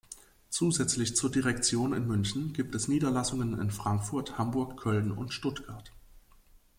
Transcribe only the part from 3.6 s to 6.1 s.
in Frankfurt, Hamburg, Köln und Stuttgart.